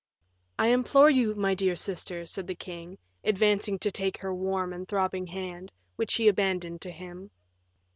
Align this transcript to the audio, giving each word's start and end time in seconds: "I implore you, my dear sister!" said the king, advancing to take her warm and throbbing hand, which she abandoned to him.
"I 0.57 0.69
implore 0.69 1.11
you, 1.11 1.35
my 1.35 1.53
dear 1.53 1.75
sister!" 1.75 2.25
said 2.25 2.47
the 2.47 2.55
king, 2.55 2.97
advancing 3.23 3.77
to 3.77 3.91
take 3.91 4.17
her 4.17 4.33
warm 4.33 4.73
and 4.73 4.87
throbbing 4.87 5.27
hand, 5.27 5.71
which 5.95 6.09
she 6.09 6.27
abandoned 6.27 6.81
to 6.81 6.91
him. 6.91 7.29